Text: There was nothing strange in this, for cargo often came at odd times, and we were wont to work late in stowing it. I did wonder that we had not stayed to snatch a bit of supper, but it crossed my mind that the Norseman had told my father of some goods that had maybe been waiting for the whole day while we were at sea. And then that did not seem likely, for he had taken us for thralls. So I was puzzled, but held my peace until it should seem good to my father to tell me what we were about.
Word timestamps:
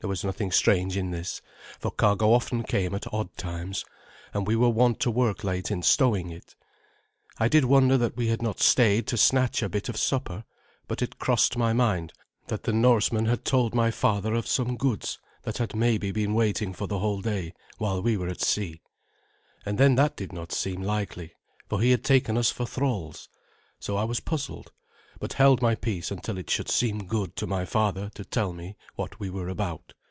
There 0.00 0.10
was 0.10 0.22
nothing 0.22 0.50
strange 0.52 0.98
in 0.98 1.12
this, 1.12 1.40
for 1.80 1.90
cargo 1.90 2.34
often 2.34 2.62
came 2.62 2.94
at 2.94 3.10
odd 3.10 3.34
times, 3.38 3.86
and 4.34 4.46
we 4.46 4.54
were 4.54 4.68
wont 4.68 5.00
to 5.00 5.10
work 5.10 5.42
late 5.42 5.70
in 5.70 5.80
stowing 5.80 6.28
it. 6.28 6.54
I 7.38 7.48
did 7.48 7.64
wonder 7.64 7.96
that 7.96 8.14
we 8.14 8.26
had 8.26 8.42
not 8.42 8.60
stayed 8.60 9.06
to 9.06 9.16
snatch 9.16 9.62
a 9.62 9.68
bit 9.70 9.88
of 9.88 9.96
supper, 9.96 10.44
but 10.88 11.00
it 11.00 11.18
crossed 11.18 11.56
my 11.56 11.72
mind 11.72 12.12
that 12.48 12.64
the 12.64 12.72
Norseman 12.74 13.24
had 13.24 13.46
told 13.46 13.74
my 13.74 13.90
father 13.90 14.34
of 14.34 14.46
some 14.46 14.76
goods 14.76 15.18
that 15.44 15.56
had 15.56 15.74
maybe 15.74 16.12
been 16.12 16.34
waiting 16.34 16.74
for 16.74 16.86
the 16.86 16.98
whole 16.98 17.22
day 17.22 17.54
while 17.78 18.02
we 18.02 18.18
were 18.18 18.28
at 18.28 18.42
sea. 18.42 18.82
And 19.64 19.78
then 19.78 19.94
that 19.94 20.16
did 20.18 20.34
not 20.34 20.52
seem 20.52 20.82
likely, 20.82 21.32
for 21.70 21.80
he 21.80 21.92
had 21.92 22.04
taken 22.04 22.36
us 22.36 22.50
for 22.50 22.66
thralls. 22.66 23.30
So 23.80 23.96
I 23.96 24.04
was 24.04 24.20
puzzled, 24.20 24.70
but 25.20 25.34
held 25.34 25.62
my 25.62 25.76
peace 25.76 26.10
until 26.10 26.36
it 26.36 26.50
should 26.50 26.68
seem 26.68 27.06
good 27.06 27.34
to 27.36 27.46
my 27.46 27.64
father 27.64 28.10
to 28.14 28.24
tell 28.24 28.52
me 28.52 28.76
what 28.96 29.20
we 29.20 29.30
were 29.30 29.48
about. 29.48 29.94